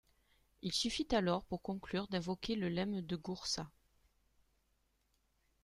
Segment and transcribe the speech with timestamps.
[0.63, 3.69] Il suffit alors, pour conclure, d'invoquer le lemme de Goursat.